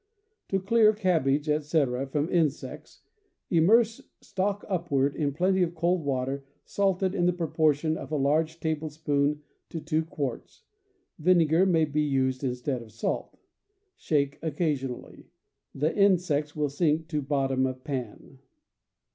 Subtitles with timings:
[0.49, 3.03] To clear cabbage, etc., from insects,
[3.51, 7.93] immerse, stalk upward, in plenty of cold water salted in the proper CAMP COOKERY 153
[7.93, 10.63] tion of a large tablespoonful to two quarts;
[11.19, 13.37] vinegar may be used instead of salt.
[13.95, 15.27] Shake occasionally.
[15.75, 18.39] The insects will sink to bottom of pan.